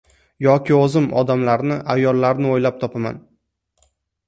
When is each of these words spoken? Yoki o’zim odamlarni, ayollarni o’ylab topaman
Yoki 0.45 0.75
o’zim 0.77 1.09
odamlarni, 1.23 1.77
ayollarni 1.95 2.51
o’ylab 2.55 2.83
topaman 2.87 3.23